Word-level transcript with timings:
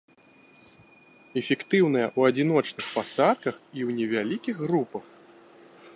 Эфектыўная 1.41 2.07
ў 2.17 2.33
адзіночных 2.33 2.85
пасадках 2.95 3.55
і 3.77 3.79
ў 3.87 3.89
невялікіх 4.01 4.55
групах. 4.67 5.05